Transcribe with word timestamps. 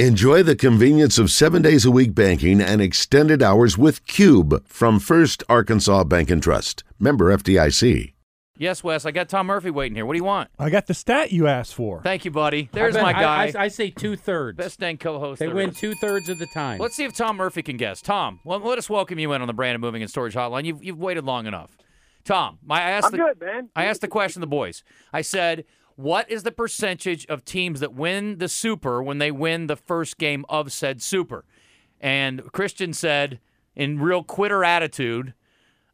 Enjoy 0.00 0.42
the 0.42 0.56
convenience 0.56 1.20
of 1.20 1.30
seven 1.30 1.62
days 1.62 1.84
a 1.84 1.90
week 1.92 2.16
banking 2.16 2.60
and 2.60 2.82
extended 2.82 3.44
hours 3.44 3.78
with 3.78 4.04
Cube 4.08 4.66
from 4.66 4.98
First 4.98 5.44
Arkansas 5.48 6.02
Bank 6.02 6.32
and 6.32 6.42
Trust. 6.42 6.82
Member 6.98 7.26
FDIC. 7.26 8.12
Yes, 8.58 8.82
Wes. 8.82 9.06
I 9.06 9.12
got 9.12 9.28
Tom 9.28 9.46
Murphy 9.46 9.70
waiting 9.70 9.94
here. 9.94 10.04
What 10.04 10.14
do 10.14 10.16
you 10.16 10.24
want? 10.24 10.50
I 10.58 10.68
got 10.68 10.88
the 10.88 10.94
stat 10.94 11.30
you 11.30 11.46
asked 11.46 11.74
for. 11.74 12.02
Thank 12.02 12.24
you, 12.24 12.32
buddy. 12.32 12.68
There's 12.72 12.94
bet- 12.94 13.04
my 13.04 13.12
guy. 13.12 13.44
I, 13.44 13.52
I, 13.56 13.64
I 13.66 13.68
say 13.68 13.90
two 13.90 14.16
thirds. 14.16 14.56
Best 14.56 14.80
dang 14.80 14.98
co-host. 14.98 15.38
They 15.38 15.46
win 15.46 15.70
two 15.70 15.94
thirds 15.94 16.28
of 16.28 16.40
the 16.40 16.48
time. 16.52 16.80
Let's 16.80 16.96
see 16.96 17.04
if 17.04 17.14
Tom 17.14 17.36
Murphy 17.36 17.62
can 17.62 17.76
guess. 17.76 18.02
Tom, 18.02 18.40
well, 18.44 18.58
let 18.58 18.78
us 18.78 18.90
welcome 18.90 19.20
you 19.20 19.32
in 19.32 19.42
on 19.42 19.46
the 19.46 19.54
Brandon 19.54 19.80
Moving 19.80 20.02
and 20.02 20.10
Storage 20.10 20.34
Hotline. 20.34 20.64
You've 20.64 20.82
you've 20.82 20.98
waited 20.98 21.22
long 21.22 21.46
enough. 21.46 21.70
Tom, 22.24 22.58
my, 22.64 22.78
I 22.80 22.90
asked 22.90 23.06
I'm 23.06 23.12
the, 23.12 23.18
good, 23.18 23.40
man. 23.40 23.68
I 23.76 23.84
asked 23.84 24.00
the 24.00 24.08
question 24.08 24.40
to 24.40 24.46
the 24.46 24.50
boys. 24.50 24.82
I 25.12 25.20
said, 25.20 25.66
"What 25.96 26.30
is 26.30 26.42
the 26.42 26.52
percentage 26.52 27.26
of 27.26 27.44
teams 27.44 27.80
that 27.80 27.94
win 27.94 28.38
the 28.38 28.48
Super 28.48 29.02
when 29.02 29.18
they 29.18 29.30
win 29.30 29.66
the 29.66 29.76
first 29.76 30.18
game 30.18 30.44
of 30.48 30.72
said 30.72 31.02
Super?" 31.02 31.44
And 32.00 32.52
Christian 32.52 32.92
said, 32.92 33.40
in 33.74 33.98
real 33.98 34.22
quitter 34.22 34.64
attitude, 34.64 35.34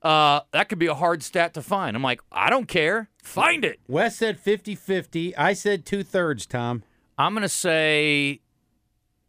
uh, 0.03 0.41
"That 0.53 0.69
could 0.69 0.79
be 0.79 0.87
a 0.87 0.95
hard 0.95 1.23
stat 1.23 1.55
to 1.55 1.63
find." 1.63 1.97
I'm 1.97 2.03
like, 2.03 2.21
"I 2.33 2.51
don't 2.51 2.67
care. 2.67 3.11
Find 3.23 3.65
it." 3.65 3.81
Wes 3.89 4.17
said 4.17 4.39
50 4.39 4.75
50. 4.75 5.37
I 5.37 5.53
said 5.53 5.85
two 5.85 6.03
thirds, 6.03 6.47
Tom. 6.47 6.83
I'm 7.19 7.35
gonna 7.35 7.49
say 7.49 8.41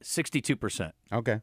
sixty-two 0.02 0.56
percent. 0.56 0.96
Okay. 1.12 1.42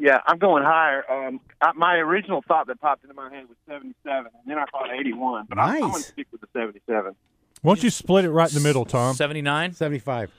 Yeah, 0.00 0.18
I'm 0.26 0.38
going 0.38 0.64
higher. 0.64 1.04
Um, 1.10 1.40
I, 1.60 1.72
my 1.72 1.96
original 1.96 2.42
thought 2.48 2.66
that 2.68 2.80
popped 2.80 3.04
into 3.04 3.14
my 3.14 3.30
head 3.30 3.44
was 3.48 3.58
77, 3.68 4.16
and 4.16 4.26
then 4.46 4.58
I 4.58 4.64
thought 4.72 4.90
81. 4.90 5.44
But 5.46 5.58
I'm, 5.58 5.74
I'm 5.74 5.80
going 5.90 5.92
to 5.92 6.00
stick 6.00 6.26
with 6.32 6.40
the 6.40 6.46
77. 6.54 7.14
Why 7.62 7.74
don't 7.74 7.82
you 7.82 7.90
split 7.90 8.24
it 8.24 8.30
right 8.30 8.48
in 8.48 8.54
the 8.54 8.66
middle, 8.66 8.84
Tom? 8.84 9.14
Seventy-nine. 9.14 9.74
75. 9.74 10.30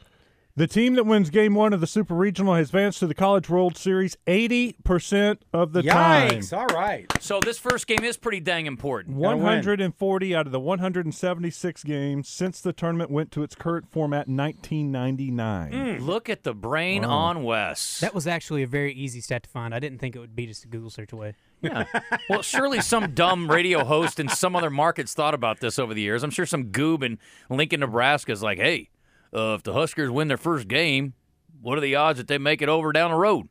The 0.58 0.68
team 0.68 0.96
that 0.96 1.06
wins 1.06 1.30
game 1.30 1.56
one 1.56 1.72
of 1.72 1.80
the 1.80 1.88
Super 1.88 2.14
Regional 2.14 2.56
has 2.56 2.68
advanced 2.70 3.00
to 3.00 3.08
the 3.08 3.14
College 3.14 3.50
World 3.50 3.78
Series 3.78 4.18
80% 4.28 5.38
of 5.54 5.72
the 5.72 5.82
Yikes. 5.82 6.50
time. 6.50 6.60
All 6.60 6.68
right. 6.68 7.06
So 7.22 7.40
this 7.40 7.58
first 7.58 7.88
game 7.88 8.04
is 8.04 8.18
pretty 8.18 8.42
dang 8.42 8.66
important. 8.66 9.16
140 9.16 10.36
out 10.36 10.46
of 10.46 10.52
the 10.52 10.60
176 10.60 11.84
games 11.86 12.28
since 12.28 12.60
the 12.60 12.74
tournament 12.74 13.10
went 13.10 13.32
to 13.32 13.44
its 13.44 13.56
current 13.56 13.90
format 13.90 14.28
in 14.28 14.36
1999. 14.36 15.72
Mm. 15.72 16.02
Look 16.06 16.30
at 16.30 16.44
the 16.44 16.54
brain 16.54 17.06
on 17.06 17.44
Wes. 17.44 18.02
That 18.02 18.14
was 18.14 18.28
actually 18.28 18.64
a 18.64 18.68
very 18.68 18.94
easy 18.94 19.22
stat 19.22 19.44
to 19.44 19.50
find. 19.50 19.74
I 19.74 19.80
didn't 19.80 20.00
think 20.00 20.18
it 20.18 20.20
would 20.20 20.36
be 20.36 20.48
just 20.48 20.66
a 20.66 20.68
Google 20.68 20.90
search 20.90 21.14
away. 21.14 21.34
Yeah. 21.62 21.86
Well, 22.30 22.42
surely 22.42 22.82
some 22.82 23.14
dumb 23.14 23.50
radio 23.50 23.86
host 23.86 24.20
in 24.20 24.28
some 24.28 24.56
other 24.56 24.70
markets 24.70 25.14
thought 25.14 25.34
about 25.34 25.62
this 25.62 25.80
over 25.80 25.94
the 25.94 26.02
years. 26.02 26.24
I'm 26.24 26.32
sure 26.32 26.46
some 26.46 26.66
goob 26.72 27.04
in 27.04 27.20
Lincoln, 27.50 27.80
Nebraska 27.80 28.32
is 28.34 28.44
like, 28.44 28.58
hey, 28.58 28.90
uh, 29.34 29.56
if 29.56 29.64
the 29.64 29.74
Huskers 29.74 30.10
win 30.10 30.28
their 30.28 30.38
first 30.38 30.68
game, 30.68 31.14
what 31.62 31.78
are 31.78 31.82
the 31.82 31.96
odds 31.96 32.18
that 32.18 32.28
they 32.28 32.38
make 32.38 32.62
it 32.62 32.70
over 32.70 32.92
down 32.92 33.12
the 33.12 33.18
road? 33.18 33.48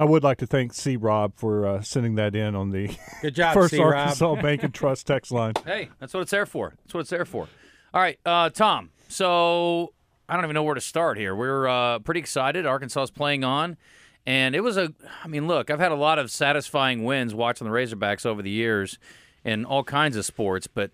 I 0.00 0.04
would 0.04 0.22
like 0.22 0.38
to 0.38 0.46
thank 0.46 0.74
C. 0.74 0.96
Rob 0.96 1.32
for 1.34 1.66
uh, 1.66 1.82
sending 1.82 2.14
that 2.14 2.36
in 2.36 2.54
on 2.54 2.70
the 2.70 2.96
Good 3.20 3.34
job, 3.34 3.54
First 3.54 3.72
C. 3.72 3.82
Rob. 3.82 3.94
Arkansas 3.94 4.34
Bank 4.42 4.62
and 4.62 4.72
Trust 4.72 5.08
text 5.08 5.32
line. 5.32 5.54
Hey, 5.66 5.88
that's 5.98 6.14
what 6.14 6.20
it's 6.20 6.30
there 6.30 6.46
for. 6.46 6.74
That's 6.84 6.94
what 6.94 7.00
it's 7.00 7.10
there 7.10 7.24
for. 7.24 7.48
All 7.92 8.00
right, 8.00 8.18
uh, 8.24 8.50
Tom. 8.50 8.90
So 9.08 9.92
I 10.28 10.36
don't 10.36 10.44
even 10.44 10.54
know 10.54 10.62
where 10.62 10.76
to 10.76 10.80
start 10.80 11.18
here. 11.18 11.34
We're 11.34 11.66
uh, 11.66 11.98
pretty 11.98 12.20
excited. 12.20 12.64
Arkansas 12.64 13.04
is 13.04 13.10
playing 13.10 13.42
on, 13.42 13.76
and 14.24 14.54
it 14.54 14.60
was 14.60 14.76
a. 14.76 14.94
I 15.24 15.26
mean, 15.26 15.48
look, 15.48 15.68
I've 15.68 15.80
had 15.80 15.90
a 15.90 15.96
lot 15.96 16.20
of 16.20 16.30
satisfying 16.30 17.02
wins 17.02 17.34
watching 17.34 17.66
the 17.66 17.72
Razorbacks 17.72 18.24
over 18.24 18.40
the 18.40 18.50
years 18.50 19.00
in 19.44 19.64
all 19.64 19.82
kinds 19.82 20.16
of 20.16 20.24
sports, 20.24 20.68
but 20.68 20.92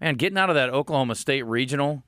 man, 0.00 0.14
getting 0.14 0.38
out 0.38 0.48
of 0.48 0.54
that 0.54 0.70
Oklahoma 0.70 1.14
State 1.14 1.42
regional 1.42 2.04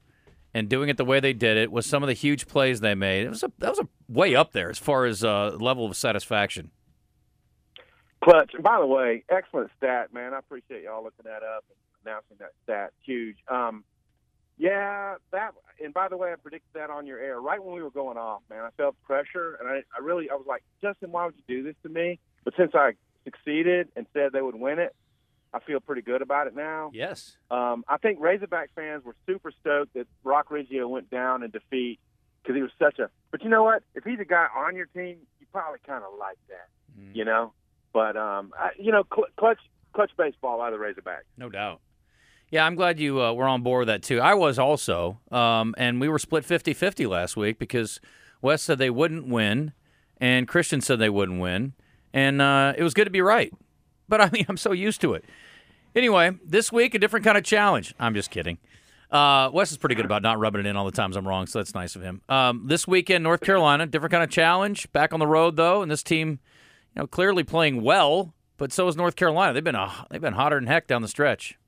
and 0.55 0.69
doing 0.69 0.89
it 0.89 0.97
the 0.97 1.05
way 1.05 1.21
they 1.21 1.33
did 1.33 1.57
it 1.57 1.71
with 1.71 1.85
some 1.85 2.03
of 2.03 2.07
the 2.07 2.15
huge 2.15 2.47
plays 2.47 2.81
they 2.81 2.95
made, 2.95 3.27
it 3.27 3.31
was 3.31 3.43
a 3.43 3.53
that 3.59 3.71
was 3.71 3.79
a 3.81 3.89
way 4.09 4.35
up 4.35 4.53
there 4.53 4.71
as 4.71 4.79
far 4.79 5.05
as 5.05 5.23
uh, 5.25 5.57
level 5.59 5.87
of 5.87 5.97
satisfaction. 5.97 6.71
Clutch. 8.23 8.53
And 8.55 8.63
by 8.63 8.79
the 8.81 8.87
way, 8.87 9.25
excellent 9.29 9.71
stat, 9.77 10.13
man. 10.13 10.35
I 10.35 10.39
appreciate 10.39 10.83
y'all 10.83 11.05
looking 11.05 11.25
that 11.25 11.43
up 11.43 11.65
and 11.71 11.79
announcing 12.05 12.37
that 12.41 12.53
stat. 12.65 12.93
Huge. 13.05 13.37
Um, 13.49 13.85
yeah, 14.57 15.15
that. 15.31 15.55
And 15.83 15.95
by 15.95 16.09
the 16.09 16.17
way, 16.17 16.33
I 16.33 16.37
predicted 16.37 16.71
that 16.75 16.91
on 16.91 17.07
your 17.07 17.21
air 17.21 17.41
right 17.41 17.63
when 17.63 17.75
we 17.75 17.83
were 17.83 17.91
going 17.91 18.19
off, 18.19 18.43
man. 18.51 18.65
I 18.65 18.71
felt 18.77 18.97
pressure, 19.05 19.57
and 19.61 19.69
I, 19.69 19.83
I 19.97 20.03
really, 20.03 20.29
I 20.31 20.35
was 20.35 20.47
like, 20.49 20.65
Justin, 20.83 21.13
why 21.13 21.27
would 21.27 21.37
you 21.37 21.57
do 21.57 21.63
this 21.63 21.77
to 21.85 21.89
me? 21.89 22.19
But 22.45 22.55
since 22.57 22.73
I 22.75 22.93
succeeded 23.25 23.89
and 23.95 24.07
said 24.13 24.33
they 24.33 24.43
would 24.43 24.57
win 24.57 24.81
it, 24.81 24.95
I 25.53 25.61
feel 25.61 25.81
pretty 25.81 26.03
good 26.03 26.21
about 26.23 26.47
it 26.47 26.55
now. 26.55 26.91
Yes. 26.93 27.37
Um, 27.51 27.85
I 27.89 27.97
think 27.97 28.21
Razorback 28.21 28.71
fans 28.75 29.05
were 29.05 29.17
super 29.27 29.51
stoked 29.61 29.95
that 29.95 30.07
Roc 30.25 30.51
Riggio 30.51 30.89
went 30.89 31.11
down 31.11 31.43
in 31.43 31.51
defeat 31.51 31.99
because 32.43 32.55
he 32.57 32.63
was 32.63 32.71
such 32.79 32.99
a. 32.99 33.09
But 33.31 33.43
you 33.43 33.49
know 33.49 33.63
what? 33.65 33.83
If 33.95 34.05
he's 34.05 34.21
a 34.21 34.25
guy 34.25 34.47
on 34.57 34.77
your 34.77 34.87
team, 34.87 35.19
you 35.41 35.47
probably 35.53 35.79
kind 35.87 36.05
of 36.05 36.19
like 36.19 36.39
that, 36.49 36.69
you 37.15 37.25
know. 37.25 37.53
But 37.93 38.17
um, 38.17 38.53
I, 38.59 38.71
you 38.79 38.93
know, 38.93 39.05
cl- 39.15 39.29
clutch 39.39 39.59
clutch 39.95 40.11
baseball 40.19 40.61
out 40.61 40.73
of 40.73 40.79
the 40.79 40.85
Razorback. 40.85 41.25
No 41.37 41.49
doubt. 41.49 41.81
Yeah, 42.51 42.65
I'm 42.65 42.75
glad 42.77 42.99
you 42.99 43.21
uh, 43.21 43.33
were 43.33 43.47
on 43.47 43.63
board 43.63 43.81
with 43.81 43.89
that 43.89 44.03
too. 44.03 44.21
I 44.21 44.35
was 44.35 44.59
also, 44.59 45.21
um, 45.31 45.75
and 45.77 46.01
we 46.01 46.09
were 46.09 46.19
split 46.19 46.45
50-50 46.47 47.07
last 47.07 47.37
week 47.37 47.59
because 47.59 48.01
Wes 48.41 48.63
said 48.63 48.79
they 48.79 48.89
wouldn't 48.89 49.27
win, 49.29 49.73
and 50.19 50.49
Christian 50.49 50.81
said 50.81 50.99
they 50.99 51.11
wouldn't 51.11 51.41
win, 51.41 51.75
and 52.15 52.41
uh, 52.41 52.73
it 52.77 52.83
was 52.83 52.95
good 52.95 53.05
to 53.05 53.11
be 53.11 53.21
right. 53.21 53.53
But 54.09 54.21
I 54.21 54.31
mean, 54.31 54.47
I'm 54.49 54.57
so 54.57 54.73
used 54.73 55.01
to 55.03 55.15
it. 55.15 55.25
Anyway, 55.95 56.33
this 56.45 56.71
week 56.73 56.95
a 56.95 56.99
different 56.99 57.25
kind 57.25 57.39
of 57.39 57.45
challenge. 57.45 57.95
I'm 57.99 58.15
just 58.15 58.31
kidding. 58.31 58.59
Uh, 59.11 59.51
Wes 59.53 59.71
is 59.71 59.79
pretty 59.79 59.95
good 59.95 60.05
about 60.05 60.23
not 60.23 60.39
rubbing 60.39 60.61
it 60.61 60.67
in 60.67 60.77
all 60.77 60.85
the 60.85 60.93
times 60.93 61.17
I'm 61.17 61.27
wrong, 61.27 61.47
so 61.47 61.59
that's 61.59 61.75
nice 61.75 61.97
of 61.97 62.03
him. 62.03 62.21
Um, 62.29 62.65
this 62.67 62.87
weekend, 62.87 63.25
North 63.25 63.41
Carolina, 63.41 63.87
different 63.87 64.13
kind 64.13 64.23
of 64.23 64.31
challenge. 64.31 64.91
Back 64.93 65.15
on 65.15 65.21
the 65.21 65.27
road 65.27 65.57
though, 65.57 65.81
and 65.83 65.91
this 65.91 66.03
team, 66.03 66.41
you 66.95 67.03
know, 67.03 67.07
clearly 67.07 67.43
playing 67.43 67.83
well. 67.83 68.35
But 68.59 68.73
so 68.73 68.87
is 68.89 68.97
North 68.97 69.17
Carolina. 69.17 69.55
They've 69.55 69.65
been 69.65 69.77
they've 70.11 70.21
been 70.21 70.35
hotter 70.35 70.57
than 70.57 70.67
heck 70.67 70.87
down 70.87 71.01
the 71.01 71.09
stretch. 71.09 71.59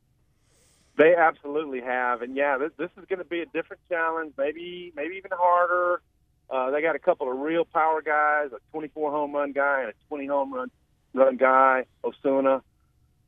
They 0.99 1.15
absolutely 1.15 1.81
have, 1.81 2.21
and 2.21 2.37
yeah, 2.37 2.59
this, 2.59 2.73
this 2.77 2.91
is 2.99 3.07
going 3.09 3.21
to 3.21 3.25
be 3.25 3.41
a 3.41 3.47
different 3.47 3.81
challenge. 3.89 4.35
Maybe 4.37 4.93
maybe 4.95 5.17
even 5.17 5.31
harder. 5.33 6.03
Uh, 6.51 6.71
they 6.71 6.83
got 6.83 6.97
a 6.97 6.99
couple 6.99 7.31
of 7.31 7.39
real 7.39 7.65
power 7.65 8.03
guys, 8.03 8.51
a 8.53 8.59
24 8.73 9.13
home 9.13 9.33
run 9.33 9.53
guy 9.53 9.83
and 9.83 9.91
a 9.91 9.95
20 10.09 10.27
home 10.27 10.53
run 10.53 10.71
run 11.15 11.37
guy, 11.37 11.87
Osuna. 12.05 12.63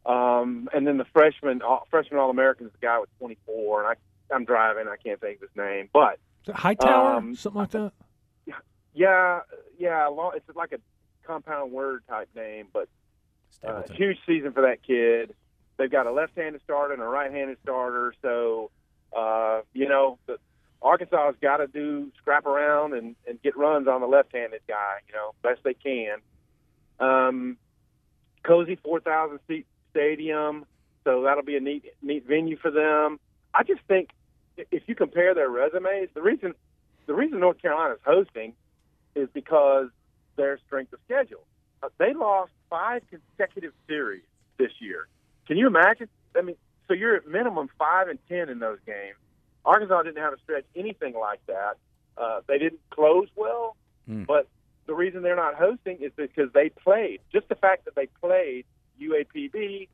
Um, 0.05 0.69
and 0.75 0.87
then 0.87 0.97
the 0.97 1.05
freshman 1.13 1.63
uh, 1.63 1.79
freshman 1.91 2.19
All 2.19 2.31
American 2.31 2.67
is 2.67 2.73
the 2.73 2.79
guy 2.79 2.99
with 2.99 3.09
24, 3.19 3.85
and 3.85 3.97
I, 4.31 4.35
I'm 4.35 4.45
driving. 4.45 4.89
I 4.89 4.97
can't 4.97 5.21
think 5.21 5.37
of 5.37 5.43
his 5.43 5.57
name, 5.57 5.89
but 5.93 6.19
Hightower? 6.53 7.17
Um, 7.17 7.37
Something 7.37 7.61
like 7.61 7.71
that? 7.71 7.93
yeah, 8.95 9.41
yeah, 9.79 10.07
lo- 10.09 10.33
it's 10.35 10.49
like 10.57 10.73
a 10.73 10.79
compound 11.25 11.73
word 11.73 12.03
type 12.09 12.29
name, 12.35 12.67
but 12.73 12.89
uh, 13.65 13.83
huge 13.93 14.19
season 14.27 14.53
for 14.53 14.63
that 14.63 14.83
kid. 14.83 15.35
They've 15.77 15.91
got 15.91 16.07
a 16.07 16.13
left-handed 16.13 16.61
starter 16.65 16.95
and 16.95 17.03
a 17.03 17.07
right-handed 17.07 17.59
starter, 17.63 18.13
so 18.23 18.71
uh, 19.17 19.61
you 19.73 19.89
know 19.89 20.19
the, 20.27 20.39
Arkansas 20.83 21.27
has 21.27 21.37
got 21.41 21.59
to 21.59 21.69
do 21.69 22.11
scrap 22.19 22.45
around 22.45 22.95
and, 22.95 23.15
and 23.27 23.41
get 23.43 23.57
runs 23.57 23.87
on 23.87 24.01
the 24.01 24.07
left-handed 24.07 24.63
guy, 24.67 24.97
you 25.07 25.15
know, 25.15 25.33
best 25.43 25.61
they 25.63 25.75
can. 25.75 26.19
Um, 26.99 27.57
cozy 28.43 28.77
4,000 28.77 29.39
seat 29.49 29.67
stadium, 29.91 30.65
so 31.05 31.23
that'll 31.23 31.45
be 31.45 31.57
a 31.57 31.61
neat 31.61 31.85
neat 32.03 32.27
venue 32.27 32.57
for 32.57 32.71
them. 32.71 33.19
I 33.55 33.63
just 33.63 33.81
think 33.89 34.11
if 34.57 34.83
you 34.87 34.95
compare 34.95 35.35
their 35.35 35.49
resumes, 35.49 36.09
the 36.15 36.23
reason 36.23 36.55
the 37.07 37.15
reason 37.15 37.41
North 37.41 37.61
Carolina's 37.61 37.99
hosting 38.05 38.55
is 39.15 39.29
because 39.35 39.89
their 40.37 40.59
strength 40.67 40.93
of 40.93 41.01
schedule. 41.05 41.45
Uh, 41.83 41.89
they 41.99 42.15
lost 42.15 42.53
five 42.71 43.03
consecutive 43.11 43.73
series 43.89 44.23
this 44.59 44.71
year. 44.81 45.09
Can 45.47 45.57
you 45.57 45.67
imagine? 45.67 46.09
I 46.37 46.43
mean, 46.43 46.57
so 46.89 46.95
you're 46.95 47.17
at 47.17 47.27
minimum 47.27 47.69
five 47.79 48.09
and 48.09 48.19
ten 48.29 48.49
in 48.49 48.59
those 48.61 48.79
games. 48.87 49.17
Arkansas 49.65 50.03
didn't 50.03 50.23
have 50.23 50.35
to 50.37 50.43
stretch 50.43 50.65
anything 50.75 51.15
like 51.15 51.41
that. 51.47 51.77
Uh, 52.17 52.41
they 52.47 52.59
didn't 52.59 52.81
close 52.91 53.29
well, 53.37 53.77
Hmm. 54.07 54.25
but 54.25 54.49
the 54.87 54.95
reason 54.95 55.23
they're 55.23 55.37
not 55.37 55.55
hosting 55.55 55.99
is 56.01 56.13
because 56.17 56.53
they 56.53 56.69
played. 56.69 57.21
Just 57.33 57.49
the 57.49 57.55
fact 57.55 57.85
that 57.85 57.95
they 57.95 58.07
played 58.21 58.65
UAPB 59.01 59.89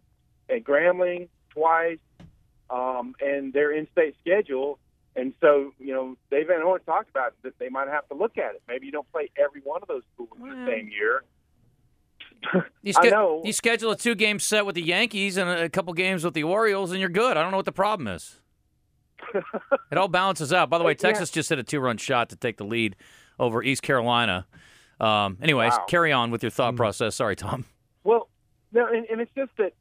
and 0.48 0.64
Grambling 0.64 1.28
twice, 1.50 1.98
um, 2.70 3.14
and 3.20 3.52
their 3.52 3.72
in-state 3.72 4.14
schedule. 4.20 4.78
And 5.16 5.32
so, 5.40 5.72
you 5.78 5.92
know, 5.92 6.16
Dave 6.30 6.46
Van 6.48 6.62
Horn 6.62 6.80
talked 6.86 7.10
about 7.10 7.34
that 7.42 7.58
they 7.58 7.68
might 7.68 7.88
have 7.88 8.06
to 8.08 8.14
look 8.14 8.38
at 8.38 8.54
it. 8.54 8.62
Maybe 8.68 8.86
you 8.86 8.92
don't 8.92 9.10
play 9.10 9.30
every 9.36 9.60
one 9.62 9.82
of 9.82 9.88
those 9.88 10.02
schools 10.14 10.30
in 10.40 10.48
the 10.48 10.70
same 10.70 10.88
year. 10.88 11.24
You, 12.84 12.92
I 12.96 13.08
know. 13.08 13.42
you 13.44 13.52
schedule 13.52 13.90
a 13.90 13.96
two 13.96 14.14
game 14.14 14.38
set 14.38 14.64
with 14.64 14.76
the 14.76 14.82
Yankees 14.82 15.36
and 15.36 15.50
a, 15.50 15.64
a 15.64 15.68
couple 15.68 15.92
games 15.92 16.24
with 16.24 16.34
the 16.34 16.44
Orioles, 16.44 16.92
and 16.92 17.00
you're 17.00 17.08
good. 17.08 17.36
I 17.36 17.42
don't 17.42 17.50
know 17.50 17.56
what 17.56 17.66
the 17.66 17.72
problem 17.72 18.06
is. 18.06 18.38
it 19.34 19.98
all 19.98 20.06
balances 20.06 20.52
out. 20.52 20.70
By 20.70 20.78
the 20.78 20.84
way, 20.84 20.92
Yeah. 20.92 20.98
Texas 20.98 21.30
just 21.30 21.48
hit 21.48 21.58
a 21.58 21.64
two 21.64 21.80
run 21.80 21.96
shot 21.96 22.28
to 22.30 22.36
take 22.36 22.56
the 22.56 22.64
lead 22.64 22.94
over 23.40 23.60
East 23.62 23.82
Carolina. 23.82 24.46
Um, 25.00 25.38
anyways, 25.42 25.72
Wow. 25.72 25.84
carry 25.88 26.12
on 26.12 26.30
with 26.30 26.42
your 26.42 26.50
thought 26.50 26.76
process. 26.76 27.14
Sorry, 27.14 27.36
Tom. 27.36 27.64
Well, 28.04 28.28
no, 28.72 28.86
and, 28.86 29.06
and 29.10 29.20
it's 29.20 29.30
just 29.36 29.50
that 29.58 29.72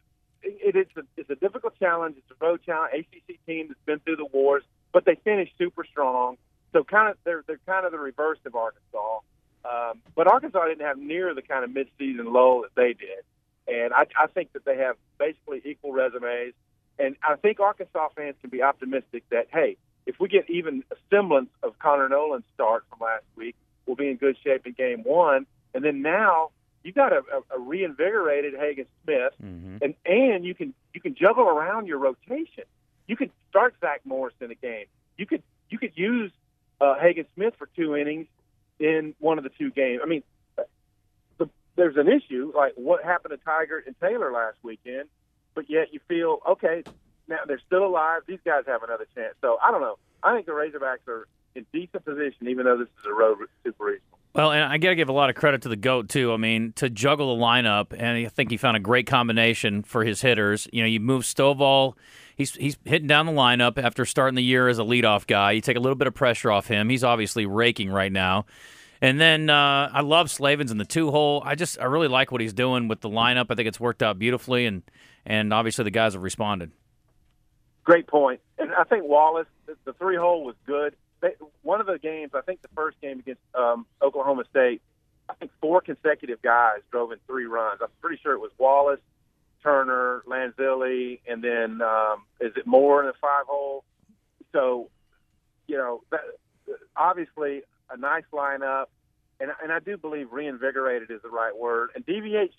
it, 0.43 0.75
it's 0.75 0.95
a 0.97 1.01
it's 1.17 1.29
a 1.29 1.35
difficult 1.35 1.77
challenge. 1.79 2.15
It's 2.17 2.31
a 2.39 2.45
road 2.45 2.61
challenge. 2.65 2.93
ACC 3.13 3.37
team 3.45 3.67
that's 3.69 3.79
been 3.85 3.99
through 3.99 4.17
the 4.17 4.25
wars, 4.31 4.63
but 4.93 5.05
they 5.05 5.15
finished 5.15 5.53
super 5.57 5.83
strong. 5.83 6.37
So 6.73 6.83
kind 6.83 7.09
of 7.09 7.17
they're 7.23 7.43
they're 7.47 7.59
kind 7.65 7.85
of 7.85 7.91
the 7.91 7.99
reverse 7.99 8.39
of 8.45 8.55
Arkansas. 8.55 9.19
Um, 9.65 9.99
but 10.15 10.27
Arkansas 10.27 10.65
didn't 10.67 10.85
have 10.85 10.97
near 10.97 11.33
the 11.33 11.41
kind 11.41 11.63
of 11.65 11.71
midseason 11.71 12.31
lull 12.31 12.61
that 12.61 12.75
they 12.75 12.93
did, 12.93 13.23
and 13.67 13.93
I, 13.93 14.05
I 14.17 14.27
think 14.27 14.53
that 14.53 14.63
they 14.63 14.77
have 14.77 14.95
basically 15.17 15.61
equal 15.65 15.91
resumes. 15.91 16.53
And 16.99 17.15
I 17.21 17.35
think 17.35 17.59
Arkansas 17.59 18.09
fans 18.15 18.35
can 18.41 18.49
be 18.49 18.61
optimistic 18.61 19.23
that 19.31 19.47
hey, 19.51 19.77
if 20.05 20.19
we 20.19 20.29
get 20.29 20.49
even 20.49 20.83
a 20.91 20.95
semblance 21.09 21.49
of 21.63 21.77
Connor 21.79 22.07
Noland's 22.07 22.47
start 22.53 22.85
from 22.89 22.99
last 23.05 23.25
week, 23.35 23.55
we'll 23.87 23.95
be 23.95 24.09
in 24.09 24.17
good 24.17 24.37
shape 24.43 24.67
in 24.67 24.73
Game 24.73 25.03
One. 25.03 25.45
And 25.73 25.83
then 25.83 26.01
now 26.01 26.51
you 26.83 26.91
got 26.91 27.11
a, 27.13 27.17
a, 27.51 27.57
a 27.57 27.59
reinvigorated 27.59 28.53
Hagen 28.53 28.85
Smith, 29.03 29.33
Mm-hmm. 29.43 29.77
and 29.83 29.93
and 30.05 30.45
you 30.45 30.53
can 30.53 30.73
you 30.93 31.01
can 31.01 31.15
juggle 31.15 31.47
around 31.47 31.87
your 31.87 31.97
rotation. 31.97 32.63
You 33.07 33.15
could 33.15 33.31
start 33.49 33.75
Zach 33.81 34.01
Morris 34.05 34.35
in 34.41 34.51
a 34.51 34.55
game. 34.55 34.85
You 35.17 35.25
could 35.25 35.43
you 35.69 35.77
could 35.79 35.93
use 35.95 36.31
uh, 36.81 36.95
Hagen 36.99 37.25
Smith 37.35 37.53
for 37.57 37.67
two 37.75 37.95
innings 37.95 38.27
in 38.79 39.15
one 39.19 39.37
of 39.37 39.43
the 39.43 39.49
two 39.49 39.71
games. 39.71 40.01
I 40.03 40.07
mean, 40.07 40.23
the, 41.37 41.49
there's 41.75 41.97
an 41.97 42.07
issue 42.07 42.51
like 42.55 42.73
what 42.75 43.03
happened 43.03 43.31
to 43.37 43.49
Tygart 43.49 43.85
and 43.87 43.95
Taylor 43.99 44.31
last 44.31 44.57
weekend, 44.63 45.09
but 45.55 45.69
yet 45.69 45.93
you 45.93 45.99
feel 46.07 46.39
okay. 46.47 46.83
Now 47.27 47.39
they're 47.47 47.61
still 47.65 47.85
alive. 47.85 48.21
These 48.27 48.39
guys 48.45 48.63
have 48.67 48.83
another 48.83 49.07
chance. 49.15 49.35
So 49.41 49.57
I 49.61 49.71
don't 49.71 49.81
know. 49.81 49.97
I 50.23 50.33
think 50.33 50.45
the 50.45 50.53
Razorbacks 50.53 51.07
are 51.07 51.27
in 51.57 51.65
decent 51.73 52.05
position, 52.05 52.47
even 52.47 52.65
though 52.65 52.77
this 52.77 52.87
is 52.87 53.05
a 53.05 53.13
road 53.13 53.37
super 53.63 53.85
regional. 53.85 54.19
Well, 54.33 54.51
and 54.51 54.63
I 54.63 54.77
got 54.77 54.89
to 54.89 54.95
give 54.95 55.09
a 55.09 55.13
lot 55.13 55.31
of 55.31 55.35
credit 55.35 55.63
to 55.63 55.69
the 55.69 55.75
goat 55.75 56.09
too. 56.09 56.31
I 56.31 56.37
mean, 56.37 56.73
to 56.73 56.89
juggle 56.89 57.35
the 57.35 57.43
lineup, 57.43 57.87
and 57.91 58.25
I 58.25 58.29
think 58.29 58.51
he 58.51 58.57
found 58.57 58.77
a 58.77 58.79
great 58.79 59.07
combination 59.07 59.81
for 59.81 60.03
his 60.03 60.21
hitters. 60.21 60.67
You 60.71 60.83
know, 60.83 60.87
you 60.87 60.99
move 60.99 61.23
Stovall. 61.23 61.93
He's 62.35 62.53
he's 62.53 62.77
hitting 62.85 63.07
down 63.07 63.25
the 63.25 63.31
lineup 63.31 63.81
after 63.83 64.05
starting 64.05 64.35
the 64.35 64.43
year 64.43 64.67
as 64.67 64.77
a 64.77 64.83
leadoff 64.83 65.25
guy. 65.25 65.53
You 65.53 65.61
take 65.61 65.75
a 65.75 65.79
little 65.79 65.95
bit 65.95 66.07
of 66.07 66.13
pressure 66.13 66.51
off 66.51 66.67
him. 66.67 66.89
He's 66.89 67.03
obviously 67.03 67.47
raking 67.47 67.89
right 67.89 68.11
now. 68.11 68.45
And 69.01 69.19
then 69.19 69.49
uh, 69.49 69.89
I 69.91 70.01
love 70.01 70.29
Slavens 70.29 70.71
in 70.71 70.77
the 70.77 70.85
two 70.85 71.09
hole. 71.09 71.41
I 71.43 71.55
just 71.55 71.79
I 71.79 71.85
really 71.85 72.07
like 72.07 72.31
what 72.31 72.41
he's 72.41 72.53
doing 72.53 72.87
with 72.87 73.01
the 73.01 73.09
lineup. 73.09 73.47
I 73.49 73.55
think 73.55 73.67
it's 73.67 73.79
worked 73.79 74.03
out 74.03 74.19
beautifully, 74.19 74.67
and 74.67 74.83
and 75.25 75.51
obviously 75.51 75.83
the 75.83 75.91
guys 75.91 76.13
have 76.13 76.21
responded. 76.21 76.71
Great 77.83 78.05
point. 78.05 78.41
And 78.59 78.71
I 78.73 78.83
think 78.83 79.05
Wallace, 79.05 79.47
the 79.85 79.93
three 79.93 80.17
hole 80.17 80.43
was 80.43 80.55
good. 80.65 80.95
They, 81.21 81.29
one 81.63 81.81
of 81.81 81.87
the 81.87 81.97
games, 81.97 82.31
I 82.33 82.41
think 82.41 82.61
the 82.61 82.69
first 82.75 82.99
game 83.01 83.19
against 83.19 83.41
um, 83.55 83.85
Oklahoma 84.01 84.43
State, 84.49 84.81
I 85.29 85.33
think 85.33 85.51
four 85.61 85.81
consecutive 85.81 86.41
guys 86.41 86.79
drove 86.91 87.11
in 87.11 87.17
three 87.27 87.45
runs. 87.45 87.79
I'm 87.81 87.89
pretty 88.01 88.19
sure 88.21 88.33
it 88.33 88.39
was 88.39 88.51
Wallace, 88.57 88.99
Turner, 89.63 90.23
Lanzilli, 90.27 91.19
and 91.27 91.43
then 91.43 91.81
um, 91.81 92.23
is 92.39 92.53
it 92.55 92.65
Moore 92.65 93.01
in 93.01 93.07
the 93.07 93.13
five 93.19 93.45
hole? 93.47 93.83
So, 94.53 94.89
you 95.67 95.77
know, 95.77 96.03
that, 96.11 96.21
obviously 96.95 97.63
a 97.89 97.97
nice 97.97 98.23
lineup, 98.31 98.85
and 99.39 99.51
and 99.61 99.71
I 99.71 99.79
do 99.79 99.97
believe 99.97 100.31
reinvigorated 100.31 101.11
is 101.11 101.21
the 101.21 101.29
right 101.29 101.55
word. 101.55 101.91
And 101.95 102.05
DVH, 102.05 102.53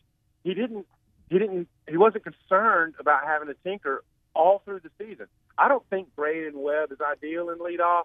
he 0.45 0.55
didn't 0.55 0.87
he 1.31 1.39
didn't 1.39 1.69
he 1.89 1.97
wasn't 1.97 2.25
concerned 2.25 2.95
about 2.99 3.25
having 3.25 3.49
to 3.49 3.55
tinker 3.65 4.05
all 4.35 4.63
through 4.65 4.81
the 4.81 4.91
season. 4.99 5.27
I 5.57 5.69
don't 5.69 5.85
think 5.91 6.15
Braydon 6.15 6.61
Webb 6.61 6.93
is 6.93 6.99
ideal 7.01 7.51
in 7.51 7.59
leadoff, 7.59 8.05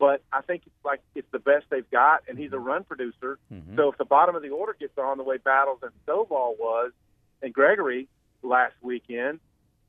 but 0.00 0.22
I 0.32 0.40
think 0.40 0.62
it's 0.66 0.84
like 0.84 1.00
it's 1.14 1.30
the 1.30 1.38
best 1.38 1.66
they've 1.70 1.88
got, 1.90 2.22
and 2.26 2.38
he's 2.38 2.52
a 2.52 2.58
run 2.58 2.82
producer. 2.84 3.38
So 3.76 3.92
if 3.92 3.98
the 3.98 4.06
bottom 4.06 4.34
of 4.34 4.42
the 4.42 4.48
order 4.48 4.74
gets 4.80 4.96
on 4.98 5.18
the 5.18 5.22
way 5.22 5.36
Battles 5.36 5.78
and 5.82 5.92
Stovall 6.06 6.58
was, 6.58 6.90
and 7.42 7.52
Gregory 7.52 8.08
last 8.42 8.74
weekend, 8.80 9.40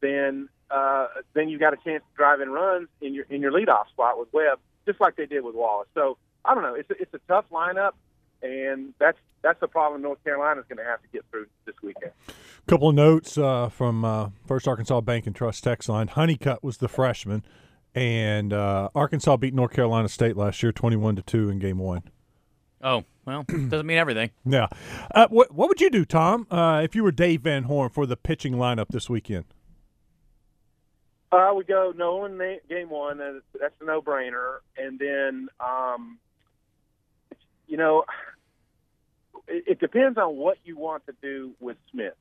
then 0.01 0.49
uh, 0.69 1.07
then 1.33 1.49
you 1.49 1.57
got 1.57 1.73
a 1.73 1.77
chance 1.77 2.03
to 2.03 2.15
drive 2.15 2.41
in 2.41 2.49
runs 2.49 2.89
in 2.99 3.13
your 3.13 3.25
in 3.29 3.41
your 3.41 3.51
leadoff 3.51 3.87
spot 3.89 4.19
with 4.19 4.27
Webb, 4.33 4.59
just 4.85 4.99
like 4.99 5.15
they 5.15 5.25
did 5.25 5.43
with 5.43 5.55
Wallace. 5.55 5.87
So 5.95 6.17
I 6.43 6.53
don't 6.53 6.63
know. 6.63 6.75
It's 6.75 6.89
a, 6.89 7.01
it's 7.01 7.13
a 7.13 7.19
tough 7.27 7.45
lineup, 7.51 7.93
and 8.41 8.93
that's 8.99 9.17
that's 9.41 9.59
the 9.59 9.67
problem 9.67 10.01
North 10.01 10.23
Carolina's 10.23 10.65
going 10.67 10.77
to 10.77 10.83
have 10.83 11.01
to 11.01 11.07
get 11.11 11.23
through 11.31 11.47
this 11.65 11.75
weekend. 11.81 12.11
A 12.27 12.69
couple 12.69 12.89
of 12.89 12.95
notes 12.95 13.37
uh, 13.37 13.69
from 13.69 14.05
uh, 14.05 14.29
First 14.45 14.67
Arkansas 14.67 15.01
Bank 15.01 15.25
and 15.25 15.35
Trust 15.35 15.63
text 15.63 15.89
line. 15.89 16.07
Honeycutt 16.07 16.63
was 16.63 16.77
the 16.77 16.87
freshman, 16.87 17.43
and 17.95 18.53
uh, 18.53 18.89
Arkansas 18.95 19.38
beat 19.38 19.53
North 19.53 19.73
Carolina 19.73 20.09
State 20.09 20.38
last 20.38 20.61
year, 20.63 20.71
twenty-one 20.71 21.15
to 21.15 21.21
two 21.21 21.49
in 21.49 21.59
Game 21.59 21.77
One. 21.77 22.03
Oh 22.81 23.03
well, 23.25 23.43
doesn't 23.43 23.85
mean 23.85 23.97
everything. 23.97 24.31
Yeah. 24.45 24.67
Uh, 25.13 25.27
what 25.29 25.53
what 25.53 25.69
would 25.69 25.81
you 25.81 25.89
do, 25.89 26.05
Tom, 26.05 26.47
uh, 26.49 26.81
if 26.83 26.95
you 26.95 27.03
were 27.03 27.11
Dave 27.11 27.41
Van 27.41 27.63
Horn 27.63 27.89
for 27.89 28.05
the 28.05 28.17
pitching 28.17 28.53
lineup 28.53 28.88
this 28.89 29.09
weekend? 29.09 29.45
I 31.31 31.51
would 31.51 31.67
go 31.67 31.93
Noland 31.95 32.38
na- 32.38 32.55
game 32.67 32.89
one. 32.89 33.19
That's, 33.19 33.35
that's 33.57 33.73
a 33.79 33.85
no-brainer. 33.85 34.57
And 34.77 34.99
then, 34.99 35.47
um, 35.61 36.19
you 37.67 37.77
know, 37.77 38.03
it, 39.47 39.63
it 39.65 39.79
depends 39.79 40.17
on 40.17 40.35
what 40.35 40.57
you 40.65 40.77
want 40.77 41.05
to 41.05 41.13
do 41.21 41.51
with 41.61 41.77
Smith. 41.89 42.15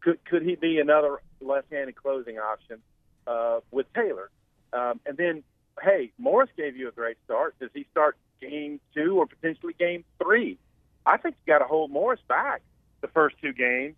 Could 0.00 0.24
could 0.24 0.42
he 0.42 0.56
be 0.56 0.78
another 0.80 1.18
left-handed 1.40 1.94
closing 1.94 2.38
option 2.38 2.78
uh, 3.26 3.60
with 3.70 3.86
Taylor? 3.92 4.30
Um, 4.72 5.00
and 5.06 5.16
then, 5.16 5.42
hey, 5.82 6.12
Morris 6.18 6.50
gave 6.56 6.76
you 6.76 6.88
a 6.88 6.92
great 6.92 7.16
start. 7.24 7.54
Does 7.60 7.70
he 7.74 7.86
start 7.90 8.16
game 8.40 8.80
two 8.94 9.18
or 9.18 9.26
potentially 9.26 9.74
game 9.78 10.04
three? 10.22 10.58
I 11.04 11.16
think 11.18 11.36
you 11.44 11.52
got 11.52 11.60
to 11.60 11.66
hold 11.66 11.90
Morris 11.90 12.20
back 12.28 12.62
the 13.00 13.08
first 13.08 13.36
two 13.40 13.52
games 13.52 13.94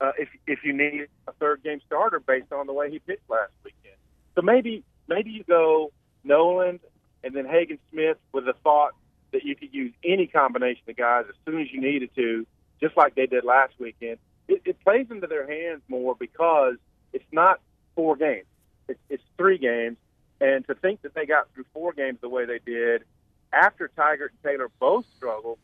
uh, 0.00 0.12
if 0.18 0.28
if 0.46 0.64
you 0.64 0.72
need 0.72 1.08
a 1.26 1.32
third 1.32 1.62
game 1.62 1.80
starter 1.86 2.20
based 2.20 2.52
on 2.52 2.66
the 2.66 2.72
way 2.72 2.90
he 2.90 2.98
pitched 2.98 3.28
last 3.28 3.52
weekend. 3.64 3.96
So 4.34 4.42
maybe 4.42 4.84
maybe 5.08 5.30
you 5.30 5.44
go 5.44 5.92
Noland 6.22 6.80
and 7.22 7.34
then 7.34 7.46
Hagen 7.46 7.78
Smith 7.90 8.18
with 8.32 8.44
the 8.44 8.54
thought 8.62 8.92
that 9.32 9.44
you 9.44 9.56
could 9.56 9.72
use 9.72 9.92
any 10.04 10.26
combination 10.26 10.82
of 10.88 10.96
guys 10.96 11.24
as 11.28 11.34
soon 11.44 11.60
as 11.60 11.72
you 11.72 11.80
needed 11.80 12.10
to, 12.14 12.46
just 12.80 12.96
like 12.96 13.14
they 13.14 13.26
did 13.26 13.44
last 13.44 13.72
weekend. 13.78 14.18
It, 14.46 14.62
it 14.64 14.80
plays 14.84 15.06
into 15.10 15.26
their 15.26 15.46
hands 15.50 15.82
more 15.88 16.14
because 16.14 16.74
it's 17.12 17.24
not 17.32 17.60
four 17.94 18.16
games; 18.16 18.46
it's, 18.88 19.00
it's 19.08 19.22
three 19.36 19.58
games. 19.58 19.96
And 20.40 20.66
to 20.66 20.74
think 20.74 21.02
that 21.02 21.14
they 21.14 21.26
got 21.26 21.52
through 21.54 21.64
four 21.72 21.92
games 21.92 22.18
the 22.20 22.28
way 22.28 22.44
they 22.44 22.58
did 22.58 23.04
after 23.52 23.90
Tygart 23.96 24.30
and 24.30 24.42
Taylor 24.42 24.68
both 24.80 25.06
struggled, 25.16 25.58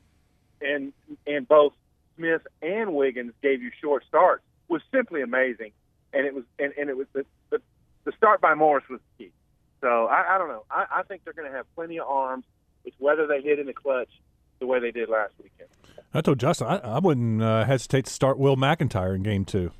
and 0.60 0.92
and 1.26 1.46
both 1.46 1.72
Smith 2.16 2.42
and 2.62 2.94
Wiggins 2.94 3.32
gave 3.42 3.62
you 3.62 3.70
short 3.80 4.04
starts 4.08 4.44
was 4.68 4.82
simply 4.92 5.22
amazing. 5.22 5.72
And 6.12 6.26
it 6.26 6.34
was 6.34 6.44
and, 6.58 6.72
and 6.78 6.88
it 6.88 6.96
was 6.96 7.06
the, 7.12 7.24
the 7.50 7.60
the 8.04 8.12
start 8.12 8.40
by 8.40 8.54
Morris 8.54 8.84
was 8.88 9.00
the 9.18 9.24
key. 9.24 9.32
So 9.80 10.06
I, 10.06 10.34
I 10.34 10.38
don't 10.38 10.48
know. 10.48 10.64
I, 10.70 10.86
I 10.96 11.02
think 11.02 11.24
they're 11.24 11.32
going 11.32 11.50
to 11.50 11.56
have 11.56 11.66
plenty 11.74 11.98
of 11.98 12.06
arms. 12.06 12.44
It's 12.84 12.96
whether 12.98 13.26
they 13.26 13.40
hit 13.40 13.58
in 13.58 13.66
the 13.66 13.72
clutch 13.72 14.10
the 14.58 14.66
way 14.66 14.78
they 14.78 14.90
did 14.90 15.08
last 15.08 15.32
weekend. 15.42 15.68
I 16.12 16.20
told 16.20 16.38
Justin 16.38 16.66
I, 16.66 16.76
I 16.78 16.98
wouldn't 16.98 17.42
uh, 17.42 17.64
hesitate 17.64 18.06
to 18.06 18.12
start 18.12 18.38
Will 18.38 18.56
McIntyre 18.56 19.14
in 19.14 19.22
Game 19.22 19.44
Two. 19.44 19.72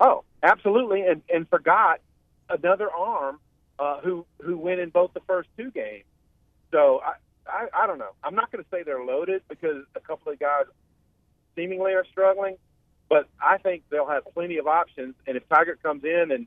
Oh, 0.00 0.24
absolutely, 0.42 1.02
and 1.02 1.22
and 1.32 1.48
forgot 1.48 2.00
another 2.48 2.90
arm 2.90 3.38
uh, 3.82 4.00
who 4.00 4.24
who 4.40 4.56
went 4.56 4.80
in 4.80 4.90
both 4.90 5.12
the 5.12 5.20
first 5.26 5.48
two 5.56 5.70
games. 5.72 6.04
So 6.70 7.00
I, 7.04 7.14
I 7.50 7.82
I 7.82 7.86
don't 7.86 7.98
know. 7.98 8.12
I'm 8.22 8.34
not 8.34 8.52
going 8.52 8.62
to 8.62 8.70
say 8.70 8.82
they're 8.84 9.04
loaded 9.04 9.42
because 9.48 9.84
a 9.96 10.00
couple 10.00 10.32
of 10.32 10.38
guys 10.38 10.66
seemingly 11.56 11.92
are 11.92 12.04
struggling, 12.10 12.56
but 13.08 13.28
I 13.40 13.58
think 13.58 13.82
they'll 13.90 14.08
have 14.08 14.22
plenty 14.34 14.58
of 14.58 14.66
options. 14.66 15.14
And 15.26 15.36
if 15.36 15.48
Tygart 15.48 15.82
comes 15.82 16.04
in 16.04 16.30
and 16.30 16.46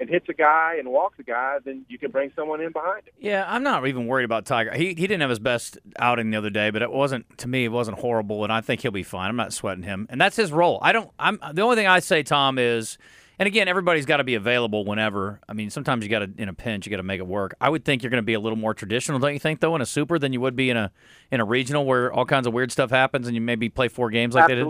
and 0.00 0.10
hits 0.10 0.28
a 0.28 0.34
guy 0.34 0.74
and 0.78 0.88
walks 0.88 1.18
a 1.20 1.22
guy, 1.22 1.58
then 1.64 1.86
you 1.88 1.98
can 1.98 2.10
bring 2.10 2.32
someone 2.34 2.60
in 2.60 2.72
behind 2.72 3.06
him. 3.06 3.14
Yeah, 3.18 3.44
I'm 3.46 3.62
not 3.62 3.86
even 3.86 4.06
worried 4.06 4.24
about 4.24 4.44
Tygart. 4.44 4.74
He 4.74 4.88
he 4.88 4.94
didn't 4.94 5.20
have 5.20 5.30
his 5.30 5.38
best 5.38 5.78
outing 5.98 6.30
the 6.30 6.36
other 6.36 6.50
day, 6.50 6.70
but 6.70 6.82
it 6.82 6.92
wasn't 6.92 7.38
to 7.38 7.48
me. 7.48 7.64
It 7.64 7.72
wasn't 7.72 7.98
horrible, 7.98 8.44
and 8.44 8.52
I 8.52 8.60
think 8.60 8.82
he'll 8.82 8.90
be 8.90 9.04
fine. 9.04 9.30
I'm 9.30 9.36
not 9.36 9.52
sweating 9.52 9.84
him, 9.84 10.06
and 10.10 10.20
that's 10.20 10.36
his 10.36 10.52
role. 10.52 10.78
I 10.82 10.92
don't. 10.92 11.10
I'm 11.18 11.38
the 11.52 11.62
only 11.62 11.76
thing 11.76 11.86
I 11.86 12.00
say, 12.00 12.22
Tom, 12.22 12.58
is, 12.58 12.98
and 13.38 13.46
again, 13.46 13.68
everybody's 13.68 14.06
got 14.06 14.18
to 14.18 14.24
be 14.24 14.34
available 14.34 14.84
whenever. 14.84 15.40
I 15.48 15.52
mean, 15.52 15.70
sometimes 15.70 16.04
you 16.04 16.10
got 16.10 16.20
to 16.20 16.30
in 16.38 16.48
a 16.48 16.54
pinch, 16.54 16.86
you 16.86 16.90
got 16.90 16.98
to 16.98 17.02
make 17.02 17.20
it 17.20 17.26
work. 17.26 17.54
I 17.60 17.68
would 17.68 17.84
think 17.84 18.02
you're 18.02 18.10
going 18.10 18.22
to 18.22 18.26
be 18.26 18.34
a 18.34 18.40
little 18.40 18.58
more 18.58 18.74
traditional, 18.74 19.18
don't 19.18 19.32
you 19.32 19.38
think, 19.38 19.60
though, 19.60 19.74
in 19.74 19.82
a 19.82 19.86
super 19.86 20.18
than 20.18 20.32
you 20.32 20.40
would 20.40 20.56
be 20.56 20.70
in 20.70 20.76
a 20.76 20.92
in 21.30 21.40
a 21.40 21.44
regional 21.44 21.84
where 21.84 22.12
all 22.12 22.24
kinds 22.24 22.46
of 22.46 22.52
weird 22.52 22.70
stuff 22.70 22.90
happens, 22.90 23.26
and 23.26 23.34
you 23.34 23.40
maybe 23.40 23.68
play 23.68 23.88
four 23.88 24.10
games 24.10 24.34
like 24.34 24.48
they 24.48 24.54
did. 24.54 24.68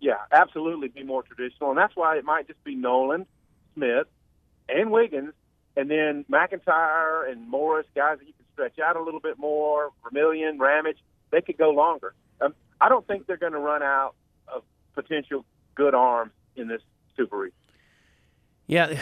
Yeah, 0.00 0.14
absolutely 0.32 0.88
be 0.88 1.04
more 1.04 1.22
traditional, 1.22 1.70
and 1.70 1.78
that's 1.78 1.94
why 1.94 2.16
it 2.16 2.24
might 2.24 2.48
just 2.48 2.62
be 2.64 2.74
Noland, 2.74 3.26
Smith, 3.74 4.08
and 4.68 4.90
Wiggins, 4.90 5.32
and 5.76 5.88
then 5.90 6.24
McIntyre 6.30 7.30
and 7.30 7.48
Morris, 7.48 7.86
guys 7.94 8.18
that 8.18 8.26
you 8.26 8.32
can 8.32 8.46
stretch 8.52 8.78
out 8.78 8.96
a 8.96 9.02
little 9.02 9.20
bit 9.20 9.38
more. 9.38 9.90
Vermillion, 10.02 10.58
Ramage, 10.58 10.98
they 11.30 11.40
could 11.40 11.56
go 11.56 11.70
longer. 11.70 12.14
Um, 12.40 12.54
I 12.80 12.88
don't 12.88 13.06
think 13.06 13.26
they're 13.26 13.36
going 13.36 13.52
to 13.52 13.60
run 13.60 13.82
out 13.82 14.14
of 14.48 14.64
potential 14.94 15.44
good 15.76 15.94
arms 15.94 16.32
in 16.56 16.66
this 16.66 16.82
Super 17.16 17.38
Region. 17.38 17.56
Yeah, 18.66 18.98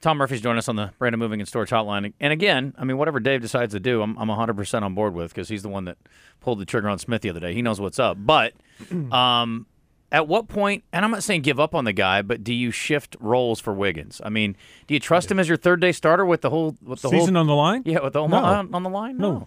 Tom 0.00 0.16
Murphy's 0.18 0.40
joining 0.40 0.58
us 0.58 0.68
on 0.68 0.76
the 0.76 0.90
Brandon 0.98 1.18
Moving 1.20 1.40
and 1.40 1.46
Storage 1.48 1.70
Hotline. 1.70 2.12
And 2.18 2.32
again, 2.32 2.74
I 2.78 2.84
mean, 2.84 2.96
whatever 2.98 3.20
Dave 3.20 3.40
decides 3.42 3.72
to 3.74 3.78
do, 3.80 4.02
I'm, 4.02 4.16
I'm 4.18 4.28
100% 4.28 4.82
on 4.82 4.94
board 4.94 5.14
with 5.14 5.32
because 5.32 5.48
he's 5.48 5.62
the 5.62 5.68
one 5.68 5.84
that 5.84 5.98
pulled 6.40 6.58
the 6.58 6.64
trigger 6.64 6.88
on 6.88 6.98
Smith 6.98 7.22
the 7.22 7.30
other 7.30 7.38
day. 7.38 7.54
He 7.54 7.62
knows 7.62 7.80
what's 7.80 7.98
up. 7.98 8.16
But 8.18 8.54
um, 9.12 9.66
at 10.10 10.26
what 10.26 10.48
point? 10.48 10.82
And 10.92 11.04
I'm 11.04 11.10
not 11.10 11.22
saying 11.22 11.42
give 11.42 11.60
up 11.60 11.74
on 11.74 11.84
the 11.84 11.92
guy, 11.92 12.22
but 12.22 12.42
do 12.42 12.52
you 12.54 12.70
shift 12.70 13.14
roles 13.20 13.60
for 13.60 13.72
Wiggins? 13.72 14.20
I 14.24 14.28
mean, 14.30 14.56
do 14.86 14.94
you 14.94 14.98
trust 15.00 15.30
him 15.30 15.38
as 15.38 15.46
your 15.46 15.58
third 15.58 15.80
day 15.80 15.92
starter 15.92 16.24
with 16.24 16.40
the 16.40 16.50
whole 16.50 16.74
with 16.82 17.02
the 17.02 17.08
Season 17.10 17.34
whole 17.34 17.42
on 17.42 17.46
the 17.46 17.54
line? 17.54 17.82
yeah 17.84 18.00
with 18.02 18.14
the 18.14 18.20
whole 18.20 18.28
No. 18.28 18.38
on, 18.38 18.74
on 18.74 18.82
the 18.82 18.90
line? 18.90 19.18
No. 19.18 19.46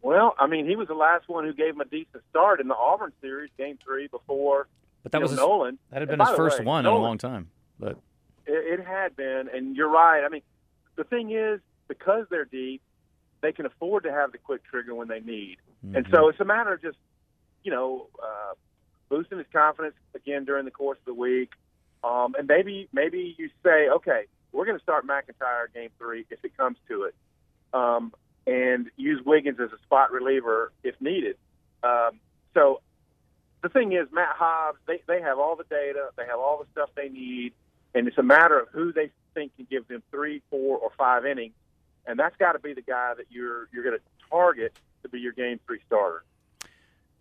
Well, 0.00 0.34
I 0.38 0.46
mean, 0.46 0.66
he 0.68 0.76
was 0.76 0.86
the 0.88 0.94
last 0.94 1.28
one 1.28 1.44
who 1.44 1.52
gave 1.52 1.74
him 1.74 1.80
a 1.80 1.84
decent 1.84 2.22
start 2.30 2.60
in 2.60 2.68
the 2.68 2.76
Auburn 2.76 3.12
series, 3.20 3.50
Game 3.58 3.76
Three, 3.84 4.06
before 4.06 4.68
but 5.06 5.12
that 5.12 5.18
you 5.18 5.22
was 5.22 5.30
know, 5.32 5.36
his, 5.36 5.48
Noland. 5.48 5.78
that 5.90 6.02
had 6.02 6.08
been 6.08 6.18
his 6.18 6.30
first 6.30 6.58
way, 6.58 6.64
one 6.64 6.84
in 6.84 6.92
a 6.92 6.98
long 6.98 7.16
time. 7.16 7.48
But 7.78 7.96
It, 8.44 8.80
it 8.80 8.84
had 8.84 9.14
been, 9.14 9.48
and 9.54 9.76
you're 9.76 9.88
right. 9.88 10.24
I 10.24 10.28
mean, 10.28 10.42
the 10.96 11.04
thing 11.04 11.30
is, 11.30 11.60
because 11.86 12.26
they're 12.28 12.44
deep, 12.44 12.82
they 13.40 13.52
can 13.52 13.66
afford 13.66 14.02
to 14.02 14.10
have 14.10 14.32
the 14.32 14.38
quick 14.38 14.64
trigger 14.64 14.94
when 14.96 15.06
they 15.06 15.20
need, 15.20 15.58
and 15.82 16.04
Mm-hmm. 16.04 16.12
so 16.12 16.28
it's 16.28 16.40
a 16.40 16.44
matter 16.44 16.72
of 16.72 16.82
just, 16.82 16.96
you 17.62 17.70
know, 17.70 18.08
uh, 18.20 18.54
boosting 19.08 19.38
his 19.38 19.46
confidence 19.52 19.94
again 20.16 20.44
during 20.44 20.64
the 20.64 20.70
course 20.72 20.98
of 20.98 21.04
the 21.04 21.14
week, 21.14 21.50
um, 22.02 22.34
and 22.36 22.48
maybe 22.48 22.88
maybe 22.92 23.36
you 23.38 23.48
say, 23.62 23.88
okay, 23.88 24.24
we're 24.50 24.64
going 24.64 24.76
to 24.78 24.82
start 24.82 25.06
McIntyre 25.06 25.72
game 25.72 25.90
three 25.98 26.24
if 26.30 26.44
it 26.44 26.56
comes 26.56 26.78
to 26.88 27.04
it, 27.04 27.14
um, 27.72 28.12
and 28.48 28.90
use 28.96 29.24
Wiggins 29.24 29.60
as 29.60 29.70
a 29.72 29.78
spot 29.84 30.10
reliever 30.10 30.72
if 30.82 31.00
needed. 31.00 31.36
Um, 31.84 32.18
so 32.54 32.80
the 33.66 33.72
thing 33.72 33.92
is, 33.92 34.06
Matt 34.12 34.36
Hobbs, 34.36 34.78
they, 34.86 35.02
they 35.08 35.20
have 35.20 35.38
all 35.38 35.56
the 35.56 35.64
data, 35.64 36.10
they 36.16 36.24
have 36.26 36.38
all 36.38 36.58
the 36.58 36.66
stuff 36.70 36.90
they 36.94 37.08
need, 37.08 37.52
and 37.94 38.06
it's 38.06 38.18
a 38.18 38.22
matter 38.22 38.58
of 38.58 38.68
who 38.70 38.92
they 38.92 39.10
think 39.34 39.56
can 39.56 39.66
give 39.68 39.88
them 39.88 40.02
three, 40.10 40.40
four, 40.50 40.78
or 40.78 40.90
five 40.96 41.26
innings, 41.26 41.54
and 42.06 42.18
that's 42.18 42.36
got 42.36 42.52
to 42.52 42.60
be 42.60 42.74
the 42.74 42.82
guy 42.82 43.14
that 43.16 43.26
you're 43.28 43.68
you're 43.72 43.82
going 43.82 43.96
to 43.96 44.02
target 44.30 44.78
to 45.02 45.08
be 45.08 45.18
your 45.18 45.32
game 45.32 45.58
three 45.66 45.80
starter. 45.86 46.22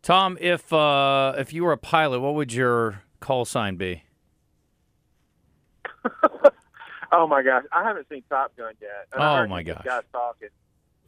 Tom, 0.04 0.38
if 0.40 0.72
uh, 0.72 1.34
if 1.38 1.52
you 1.52 1.64
were 1.64 1.72
a 1.72 1.78
pilot, 1.78 2.20
what 2.20 2.36
would 2.36 2.54
your 2.54 3.02
call 3.20 3.46
sign 3.46 3.76
be? 3.76 4.04
oh 7.12 7.26
my 7.28 7.42
gosh, 7.42 7.64
I 7.72 7.84
haven't 7.84 8.08
seen 8.08 8.22
Top 8.30 8.56
Gun 8.56 8.74
yet. 8.80 9.08
Oh, 9.14 9.48
my 9.48 9.64
gosh. 9.64 9.84
guys 9.84 10.04
talking. 10.12 10.50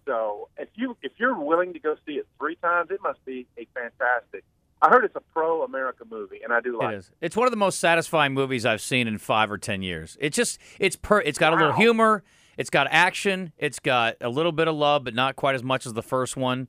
So 0.07 0.47
if 0.57 0.69
you 0.73 0.97
if 1.03 1.11
you're 1.17 1.37
willing 1.37 1.73
to 1.73 1.79
go 1.79 1.95
see 2.07 2.13
it 2.13 2.25
three 2.39 2.55
times, 2.55 2.89
it 2.89 3.03
must 3.03 3.23
be 3.23 3.45
a 3.55 3.67
fantastic. 3.75 4.43
I 4.81 4.89
heard 4.89 5.03
it's 5.05 5.15
a 5.15 5.21
pro 5.33 5.63
America 5.63 6.03
movie, 6.09 6.39
and 6.43 6.53
I 6.53 6.61
do 6.61 6.77
like 6.77 6.93
It 6.93 6.97
is. 6.97 7.11
It's 7.21 7.35
one 7.35 7.47
of 7.47 7.51
the 7.51 7.57
most 7.57 7.79
satisfying 7.79 8.33
movies 8.33 8.65
I've 8.65 8.81
seen 8.81 9.07
in 9.07 9.17
five 9.17 9.51
or 9.51 9.57
ten 9.57 9.81
years. 9.81 10.17
It's 10.19 10.35
just 10.35 10.59
it's 10.79 10.95
per. 10.95 11.19
It's 11.21 11.39
got 11.39 11.53
a 11.53 11.55
little 11.55 11.73
humor. 11.73 12.23
It's 12.57 12.69
got 12.69 12.87
action. 12.89 13.53
It's 13.57 13.79
got 13.79 14.15
a 14.21 14.29
little 14.29 14.51
bit 14.51 14.67
of 14.67 14.75
love, 14.75 15.03
but 15.03 15.13
not 15.13 15.35
quite 15.35 15.55
as 15.55 15.63
much 15.63 15.85
as 15.85 15.93
the 15.93 16.03
first 16.03 16.35
one. 16.37 16.67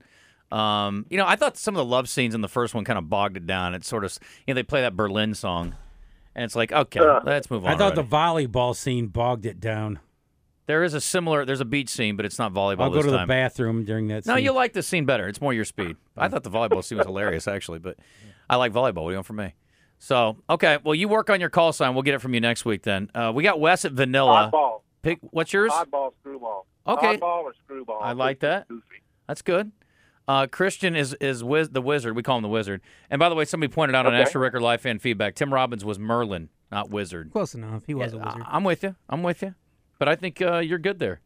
Um, 0.50 1.05
you 1.11 1.19
know, 1.19 1.27
I 1.27 1.37
thought 1.37 1.57
some 1.59 1.75
of 1.75 1.79
the 1.79 1.85
love 1.85 2.09
scenes 2.09 2.35
in 2.35 2.41
the 2.41 2.49
first 2.49 2.75
one 2.75 2.85
kind 2.85 2.99
of 2.99 3.11
bogged 3.11 3.37
it 3.37 3.47
down. 3.47 3.75
It's 3.75 3.87
sort 3.88 4.05
of 4.05 4.19
you 4.47 4.53
know 4.53 4.55
they 4.55 4.62
play 4.62 4.81
that 4.81 4.97
Berlin 4.97 5.35
song, 5.35 5.75
and 6.35 6.45
it's 6.45 6.57
like 6.57 6.73
okay, 6.73 7.00
Uh, 7.00 7.21
let's 7.25 7.50
move 7.50 7.65
on. 7.67 7.73
I 7.73 7.77
thought 7.77 7.99
already. 7.99 8.09
the 8.09 8.49
volleyball 8.49 8.75
scene 8.75 9.09
bogged 9.09 9.45
it 9.45 9.61
down. 9.61 9.99
There 10.69 10.85
is 10.85 10.95
a 10.95 11.01
similar. 11.01 11.45
There's 11.45 11.61
a 11.61 11.65
beach 11.65 11.89
scene, 11.89 12.15
but 12.15 12.25
it's 12.25 12.39
not 12.39 12.53
volleyball 12.55 12.83
I'll 12.83 12.91
go 12.91 12.97
this 13.03 13.07
to 13.07 13.11
the 13.11 13.27
bathroom 13.27 13.85
during 13.85 14.07
that. 14.09 14.25
No, 14.27 14.37
scene. 14.37 14.45
you 14.45 14.53
like 14.53 14.73
the 14.75 14.83
scene 14.85 15.05
better. 15.05 15.27
It's 15.27 15.41
more 15.41 15.53
your 15.53 15.65
speed. 15.65 15.97
I 16.17 16.29
thought 16.29 16.45
the 16.45 16.51
volleyball 16.51 16.85
scene 16.85 16.99
was 16.99 17.07
hilarious, 17.09 17.49
actually, 17.49 17.81
but 17.81 17.99
I 18.49 18.55
like 18.57 18.73
volleyball. 18.73 19.03
What 19.03 19.09
do 19.09 19.11
you 19.11 19.17
want 19.17 19.27
from 19.27 19.37
me? 19.37 19.55
So, 19.99 20.37
okay. 20.49 20.79
Well, 20.85 20.95
you 20.95 21.09
work 21.09 21.29
on 21.31 21.41
your 21.41 21.51
call 21.51 21.73
sign. 21.73 21.95
We'll 21.95 22.05
get 22.05 22.15
it 22.15 22.21
from 22.21 22.33
you 22.33 22.41
next 22.41 22.65
week 22.65 22.83
then. 22.85 23.11
Uh, 23.15 23.33
we 23.35 23.43
got 23.43 23.59
Wes 23.59 23.85
at 23.85 23.91
Vanilla. 23.93 24.49
oddball, 24.53 24.83
Pick 25.03 25.19
what's 25.23 25.53
yours? 25.53 25.73
oddball, 25.73 26.13
screwball. 26.21 26.67
Okay. 26.87 27.17
oddball 27.17 27.43
or 27.43 27.55
screwball. 27.65 27.99
I 28.01 28.13
like 28.13 28.39
that. 28.41 28.69
Goofy. 28.69 29.03
That's 29.27 29.43
good. 29.43 29.73
Uh, 30.29 30.47
Christian 30.47 30.95
is 30.95 31.15
is 31.23 31.43
wiz- 31.43 31.71
the 31.71 31.81
wizard. 31.81 32.15
We 32.15 32.23
call 32.23 32.37
him 32.37 32.43
the 32.43 32.49
wizard. 32.51 32.83
And 33.11 33.19
by 33.19 33.29
the 33.31 33.35
way, 33.35 33.45
somebody 33.47 33.73
pointed 33.73 33.95
out 33.97 34.05
on 34.07 34.13
Okay. 34.15 34.23
Astro 34.23 34.41
Record 34.43 34.61
Live 34.61 34.83
fan 34.83 34.99
feedback. 34.99 35.35
Tim 35.35 35.53
Robbins 35.53 35.85
was 35.87 35.99
Merlin, 35.99 36.51
not 36.71 36.91
wizard. 36.91 37.33
Close 37.33 37.55
enough. 37.55 37.83
He 37.87 37.95
was 37.95 38.13
a 38.13 38.19
wizard. 38.19 38.43
I- 38.45 38.57
I'm 38.57 38.63
with 38.65 38.83
you. 38.83 38.95
I'm 39.09 39.23
with 39.23 39.41
you. 39.43 39.55
But 39.99 40.09
I 40.09 40.14
think 40.17 40.40
uh, 40.40 40.59
you're 40.59 40.78
good 40.78 40.99
there. 40.99 41.21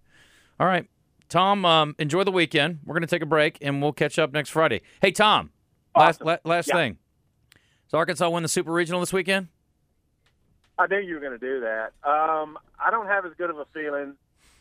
All 0.59 0.67
right, 0.67 0.89
Tom. 1.29 1.65
Um, 1.65 1.95
enjoy 1.99 2.25
the 2.25 2.33
weekend. 2.33 2.81
We're 2.85 2.95
gonna 2.95 3.07
take 3.07 3.23
a 3.23 3.27
break 3.27 3.59
and 3.61 3.83
we'll 3.83 3.93
catch 3.93 4.19
up 4.19 4.33
next 4.33 4.51
Friday. 4.51 4.81
Hey, 5.01 5.13
Tom. 5.13 5.51
Last 5.97 6.23
la- 6.23 6.39
last 6.45 6.69
Yeah. 6.69 6.75
thing. 6.77 6.99
Does 7.91 7.95
Arkansas 7.99 8.29
win 8.31 8.43
the 8.43 8.49
Super 8.49 8.73
Regional 8.73 9.01
this 9.01 9.13
weekend? 9.13 9.49
I 10.79 10.87
knew 10.87 10.99
you 10.99 11.15
were 11.15 11.21
going 11.21 11.39
to 11.39 11.47
do 11.47 11.61
that. 11.61 11.93
Um, 12.03 12.59
I 12.83 12.91
don't 12.91 13.07
have 13.07 13.27
as 13.27 13.33
good 13.37 13.51
of 13.51 13.59
a 13.59 13.67
feeling, 13.75 14.15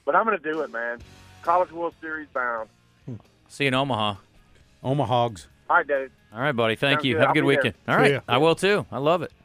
but 0.06 0.14
I'm 0.14 0.26
going 0.26 0.38
to 0.38 0.52
do 0.52 0.60
it, 0.60 0.70
man. 0.72 1.00
College 1.42 1.72
World 1.72 1.94
Series 2.02 2.28
bound. 2.34 2.68
See 3.48 3.64
you 3.64 3.70
in 3.70 3.74
Omaha. 3.74 4.16
Omahogs. 4.84 5.48
All 5.70 5.78
right, 5.78 5.88
Dave. 5.88 6.12
All 6.34 6.42
right, 6.42 6.52
buddy. 6.52 6.76
Thank 6.76 7.00
Sounds 7.00 7.06
you. 7.06 7.14
good. 7.14 7.20
Have 7.22 7.28
a 7.28 7.30
I'll 7.30 7.34
good 7.36 7.42
be 7.48 7.48
there. 7.56 7.58
weekend. 7.64 7.76
All 7.88 7.96
See 7.96 8.02
right. 8.02 8.12
ya. 8.12 8.20
I 8.28 8.38
will 8.38 8.56
too. 8.56 8.86
I 8.92 8.98
love 8.98 9.22
it. 9.22 9.32